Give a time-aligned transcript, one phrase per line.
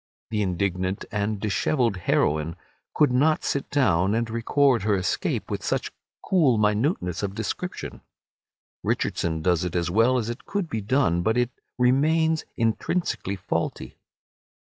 [0.31, 2.55] The indignant and dishevelled heroine
[2.95, 5.91] could not sit down and record her escape with such
[6.25, 8.01] cool minuteness of description.
[8.81, 13.99] Richardson does it as well as it could be done, but it remains intrinsically faulty.